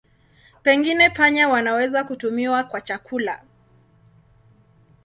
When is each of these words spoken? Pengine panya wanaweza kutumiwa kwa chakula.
Pengine 0.63 1.09
panya 1.09 1.47
wanaweza 1.49 2.03
kutumiwa 2.03 2.63
kwa 2.63 2.81
chakula. 2.81 3.43